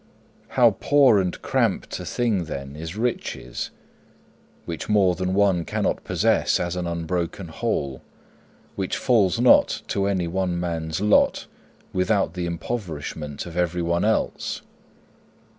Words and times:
How 0.57 0.77
poor 0.79 1.19
and 1.19 1.39
cramped 1.43 1.99
a 1.99 2.05
thing, 2.05 2.45
then, 2.45 2.75
is 2.75 2.97
riches, 2.97 3.69
which 4.65 4.89
more 4.89 5.13
than 5.13 5.35
one 5.35 5.63
cannot 5.63 6.03
possess 6.03 6.59
as 6.59 6.75
an 6.75 6.87
unbroken 6.87 7.49
whole, 7.49 8.01
which 8.75 8.97
falls 8.97 9.39
not 9.39 9.83
to 9.89 10.07
any 10.07 10.27
one 10.27 10.59
man's 10.59 11.01
lot 11.01 11.45
without 11.93 12.33
the 12.33 12.47
impoverishment 12.47 13.45
of 13.45 13.55
everyone 13.55 14.03
else! 14.03 14.63